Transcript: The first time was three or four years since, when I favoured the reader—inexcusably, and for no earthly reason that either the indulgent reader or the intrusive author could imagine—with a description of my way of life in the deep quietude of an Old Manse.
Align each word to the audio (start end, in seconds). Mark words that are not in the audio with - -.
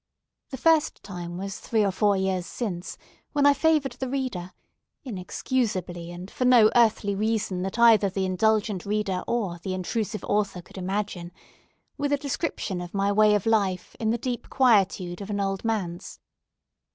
The 0.49 0.57
first 0.57 1.03
time 1.03 1.37
was 1.37 1.59
three 1.59 1.85
or 1.85 1.91
four 1.91 2.17
years 2.17 2.47
since, 2.47 2.97
when 3.33 3.45
I 3.45 3.53
favoured 3.53 3.91
the 3.99 4.09
reader—inexcusably, 4.09 6.09
and 6.09 6.31
for 6.31 6.43
no 6.43 6.71
earthly 6.75 7.13
reason 7.13 7.61
that 7.61 7.77
either 7.77 8.09
the 8.09 8.25
indulgent 8.25 8.83
reader 8.83 9.23
or 9.27 9.59
the 9.59 9.75
intrusive 9.75 10.23
author 10.23 10.63
could 10.63 10.79
imagine—with 10.79 12.11
a 12.11 12.17
description 12.17 12.81
of 12.81 12.95
my 12.95 13.11
way 13.11 13.35
of 13.35 13.45
life 13.45 13.95
in 13.99 14.09
the 14.09 14.17
deep 14.17 14.49
quietude 14.49 15.21
of 15.21 15.29
an 15.29 15.39
Old 15.39 15.63
Manse. 15.63 16.19